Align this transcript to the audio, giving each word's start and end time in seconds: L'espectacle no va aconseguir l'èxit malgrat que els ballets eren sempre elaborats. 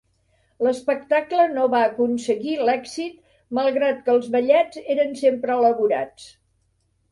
L'espectacle 0.67 1.43
no 1.57 1.65
va 1.73 1.81
aconseguir 1.89 2.55
l'èxit 2.71 3.21
malgrat 3.59 4.03
que 4.09 4.15
els 4.17 4.27
ballets 4.39 4.83
eren 4.97 5.17
sempre 5.23 5.59
elaborats. 5.61 6.29